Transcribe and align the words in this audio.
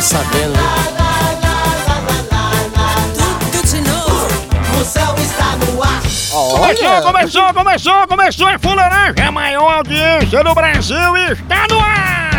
Tô 0.00 0.04
sabendo. 0.04 0.54
Tudo 3.52 3.66
de 3.66 3.80
novo. 3.82 4.28
Está 5.20 5.56
no 5.56 5.82
ar. 5.82 6.00
Começou, 6.58 7.02
começou, 7.02 7.52
começou, 7.52 8.08
começou 8.08 8.48
a 8.48 8.58
fuleiragem, 8.58 9.26
a 9.26 9.30
maior 9.30 9.74
audiência 9.74 10.42
do 10.42 10.54
Brasil 10.54 11.16
está 11.18 11.66
no 11.68 11.78
ar! 11.78 12.30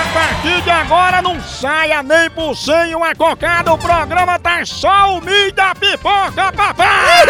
A 0.00 0.12
partir 0.12 0.60
de 0.60 0.70
agora 0.70 1.22
não 1.22 1.40
saia 1.40 2.02
nem 2.02 2.28
por 2.30 2.56
cem 2.56 2.96
uma 2.96 3.14
cocada, 3.14 3.72
o 3.72 3.78
programa 3.78 4.40
tá 4.40 4.66
só 4.66 5.18
o 5.18 5.20
milho 5.20 5.52
da 5.52 5.72
pipoca, 5.72 6.52
papai! 6.52 7.26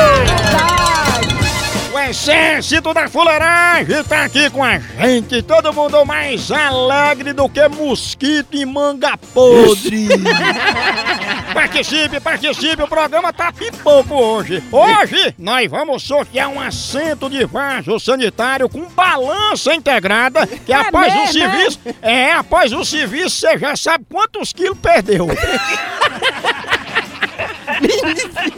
O 1.98 2.00
exército 2.00 2.94
da 2.94 3.08
fuleiragem 3.08 4.04
tá 4.04 4.22
aqui 4.22 4.48
com 4.50 4.62
a 4.62 4.78
gente, 4.78 5.42
todo 5.42 5.72
mundo 5.72 6.06
mais 6.06 6.48
alegre 6.48 7.32
do 7.32 7.48
que 7.48 7.66
mosquito 7.66 8.55
e 8.55 8.64
manga 8.64 9.18
podre. 9.34 10.06
Participe, 11.52 12.20
participe, 12.20 12.82
o 12.82 12.86
programa 12.86 13.32
tá 13.32 13.52
pipoco 13.52 14.14
hoje. 14.14 14.62
Hoje 14.70 15.34
nós 15.36 15.68
vamos 15.68 16.05
sortear 16.05 16.48
um 16.48 16.60
assento 16.60 17.28
de 17.28 17.44
vaso 17.44 17.98
sanitário 17.98 18.68
com 18.68 18.84
balança 18.90 19.74
integrada, 19.74 20.46
que 20.46 20.72
após 20.72 21.12
o 21.12 21.33
serviço, 21.33 21.80
é, 22.00 22.33
após 22.33 22.72
o 22.72 22.84
serviço 22.84 23.40
você 23.40 23.58
já 23.58 23.74
sabe 23.74 24.06
quantos 24.08 24.52
quilos 24.52 24.78
perdeu. 24.78 25.27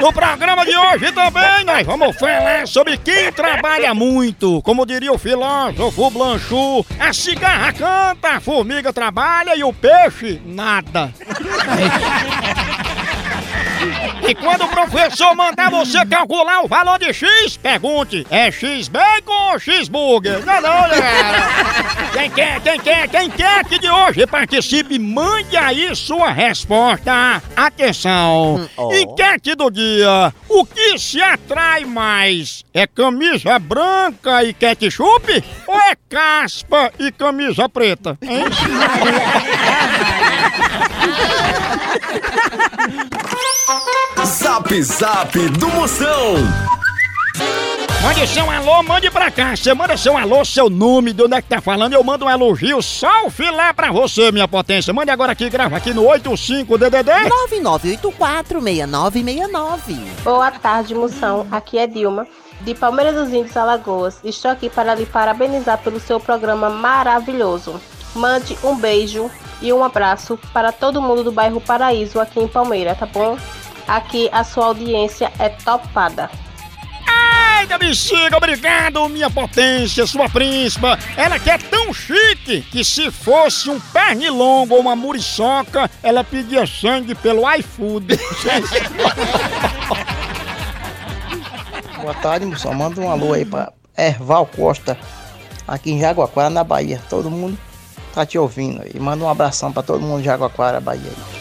No 0.00 0.12
programa 0.12 0.64
de 0.64 0.76
hoje 0.76 1.12
também 1.12 1.64
nós 1.64 1.86
vamos 1.86 2.16
falar 2.16 2.66
sobre 2.66 2.98
quem 2.98 3.32
trabalha 3.32 3.94
muito. 3.94 4.60
Como 4.62 4.84
diria 4.84 5.12
o 5.12 5.18
filósofo 5.18 6.10
Blanchot, 6.10 6.86
a 6.98 7.12
cigarra 7.12 7.72
canta, 7.72 8.36
a 8.36 8.40
formiga 8.40 8.92
trabalha 8.92 9.56
e 9.56 9.62
o 9.62 9.72
peixe 9.72 10.40
nada. 10.44 11.12
E 14.26 14.34
quando 14.34 14.64
o 14.64 14.68
professor 14.68 15.34
mandar 15.34 15.70
você 15.70 16.04
calcular 16.06 16.62
o 16.62 16.68
valor 16.68 16.98
de 16.98 17.12
X, 17.12 17.58
pergunte: 17.58 18.26
é 18.30 18.50
X 18.50 18.88
bacon 18.88 19.52
ou 19.52 19.58
X 19.58 19.88
burger? 19.88 20.44
Não, 20.46 20.54
não, 20.54 20.62
galera. 20.62 21.48
Quem 22.12 22.30
quer, 22.30 22.60
quem 22.60 22.80
quer, 22.80 23.08
quem 23.08 23.30
quer 23.30 23.64
que 23.64 23.78
de 23.78 23.90
hoje 23.90 24.26
participe, 24.26 24.98
mande 24.98 25.56
aí 25.56 25.94
sua 25.94 26.30
resposta. 26.30 27.42
Atenção! 27.54 28.68
Enquete 28.92 29.54
do 29.54 29.70
dia: 29.70 30.32
o 30.48 30.64
que 30.64 30.98
se 30.98 31.20
atrai 31.20 31.84
mais? 31.84 32.64
É 32.72 32.86
camisa 32.86 33.58
branca 33.58 34.42
e 34.42 34.54
ketchup? 34.54 35.44
Ou 35.66 35.78
é 35.80 35.94
caspa 36.08 36.90
e 36.98 37.12
camisa 37.12 37.68
preta? 37.68 38.16
Hein? 38.22 38.44
Zap 44.74 44.82
Zap 44.82 45.38
do 45.50 45.68
Moção. 45.68 46.34
Mande 48.02 48.26
seu 48.26 48.50
alô, 48.50 48.82
mande 48.82 49.08
pra 49.08 49.30
cá. 49.30 49.54
Você 49.54 49.72
manda 49.72 49.96
seu 49.96 50.16
alô, 50.16 50.44
seu 50.44 50.68
nome, 50.68 51.12
de 51.12 51.22
onde 51.22 51.36
é 51.36 51.42
que 51.42 51.48
tá 51.48 51.60
falando. 51.60 51.92
Eu 51.92 52.02
mando 52.02 52.24
um 52.24 52.30
elogio, 52.30 52.82
só 52.82 53.26
o 53.26 53.30
filé 53.30 53.72
pra 53.72 53.92
você, 53.92 54.32
minha 54.32 54.48
potência. 54.48 54.92
Mande 54.92 55.12
agora 55.12 55.30
aqui, 55.30 55.48
grava 55.48 55.76
aqui 55.76 55.94
no 55.94 56.02
85DDD. 56.02 57.08
99846969. 58.50 59.96
Boa 60.24 60.50
tarde, 60.50 60.92
moção. 60.92 61.46
Aqui 61.52 61.78
é 61.78 61.86
Dilma, 61.86 62.26
de 62.62 62.74
Palmeiras 62.74 63.14
dos 63.14 63.32
Índios, 63.32 63.56
Alagoas. 63.56 64.18
Estou 64.24 64.50
aqui 64.50 64.68
para 64.68 64.96
lhe 64.96 65.06
parabenizar 65.06 65.78
pelo 65.78 66.00
seu 66.00 66.18
programa 66.18 66.68
maravilhoso. 66.68 67.80
Mande 68.12 68.58
um 68.64 68.74
beijo 68.74 69.30
e 69.62 69.72
um 69.72 69.84
abraço 69.84 70.36
para 70.52 70.72
todo 70.72 71.00
mundo 71.00 71.22
do 71.22 71.30
bairro 71.30 71.60
Paraíso 71.60 72.18
aqui 72.18 72.40
em 72.40 72.48
Palmeira, 72.48 72.96
tá 72.96 73.06
bom? 73.06 73.38
Aqui 73.86 74.28
a 74.32 74.42
sua 74.42 74.66
audiência 74.66 75.30
é 75.38 75.48
topada. 75.48 76.30
Ai, 77.06 77.66
da 77.66 77.78
bexiga, 77.78 78.36
obrigado, 78.36 79.08
minha 79.08 79.30
potência, 79.30 80.06
sua 80.06 80.28
príncipa. 80.28 80.98
Ela 81.16 81.38
que 81.38 81.50
é 81.50 81.58
tão 81.58 81.92
chique 81.92 82.62
que 82.62 82.84
se 82.84 83.10
fosse 83.10 83.70
um 83.70 83.78
pernilongo 83.78 84.74
ou 84.74 84.80
uma 84.80 84.96
muriçoca, 84.96 85.90
ela 86.02 86.24
pedia 86.24 86.66
sangue 86.66 87.14
pelo 87.14 87.50
iFood. 87.54 88.18
Boa 92.00 92.14
tarde, 92.14 92.44
moção. 92.44 92.74
Manda 92.74 93.00
um 93.00 93.10
alô 93.10 93.32
aí 93.32 93.46
pra 93.46 93.72
Erval 93.96 94.44
Costa, 94.46 94.98
aqui 95.66 95.92
em 95.92 96.00
Jaguaquara, 96.00 96.50
na 96.50 96.62
Bahia. 96.62 97.00
Todo 97.08 97.30
mundo 97.30 97.58
tá 98.14 98.26
te 98.26 98.36
ouvindo 98.38 98.82
aí. 98.82 99.00
Manda 99.00 99.24
um 99.24 99.28
abração 99.28 99.72
pra 99.72 99.82
todo 99.82 100.02
mundo 100.02 100.18
de 100.18 100.26
Jaguaquara, 100.26 100.80
Bahia. 100.80 101.02
aí. 101.06 101.33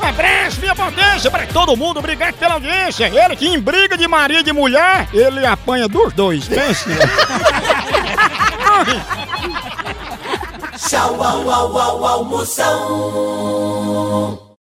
Um 0.00 0.06
abraço, 0.06 0.60
minha 0.60 0.74
potência, 0.74 1.30
pra 1.30 1.46
todo 1.46 1.76
mundo. 1.76 1.98
Obrigado 1.98 2.34
pela 2.34 2.54
audiência. 2.54 3.06
Ele 3.06 3.36
que 3.36 3.48
em 3.48 3.58
briga 3.58 3.96
de 3.96 4.06
marido 4.06 4.48
e 4.48 4.52
mulher, 4.52 5.08
ele 5.12 5.44
apanha 5.44 5.88
dos 5.88 6.12
dois. 6.12 6.46
Pense. 6.46 6.88
Tchau, 10.88 11.22
au, 11.22 11.50
au, 11.50 11.78
au, 11.78 12.04
au, 12.06 12.24
moção. 12.24 13.66